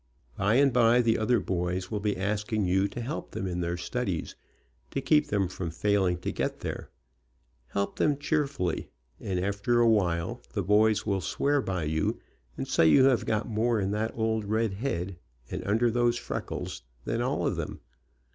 [0.35, 3.77] By and by the other boys will be asking you to help them in their
[3.77, 4.33] studies,
[4.89, 6.89] to keep them from failing to get there.
[7.67, 12.19] Help them cheerfully, and after a while the boys will swear by you,
[12.57, 15.19] and say you Lave got more in that old red head,
[15.51, 17.79] ami under those RED HEADED BOY ANGEL freckles, than all of them.